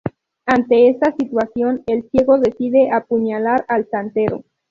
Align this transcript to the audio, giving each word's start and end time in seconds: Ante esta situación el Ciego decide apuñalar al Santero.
Ante 0.47 0.89
esta 0.89 1.13
situación 1.15 1.83
el 1.85 2.09
Ciego 2.09 2.39
decide 2.39 2.89
apuñalar 2.91 3.65
al 3.67 3.87
Santero. 3.87 4.43